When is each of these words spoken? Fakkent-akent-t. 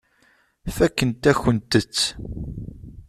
Fakkent-akent-t. 0.75 1.99